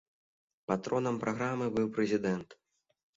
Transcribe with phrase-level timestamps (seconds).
[0.69, 2.57] Патронам праграмы быў прэзідэнт.